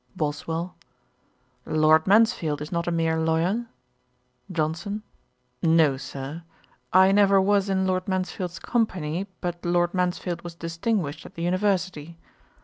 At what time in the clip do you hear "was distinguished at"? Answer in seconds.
10.41-11.35